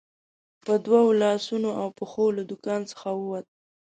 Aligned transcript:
په 0.65 0.73
دوو 0.85 1.03
لاسو 1.21 1.57
او 1.81 1.87
پښو 1.97 2.25
له 2.37 2.43
دوکان 2.51 2.81
څخه 2.91 3.09
ووت. 3.13 3.45